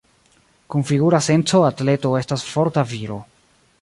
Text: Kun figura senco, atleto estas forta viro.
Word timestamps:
Kun 0.75 0.85
figura 0.91 1.19
senco, 1.27 1.61
atleto 1.67 2.15
estas 2.21 2.47
forta 2.55 2.87
viro. 2.95 3.19